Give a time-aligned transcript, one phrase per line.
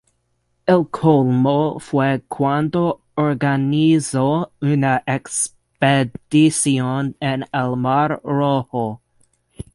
[0.65, 8.99] El colmo fue cuando organizó una expedición en el Mar Rojo.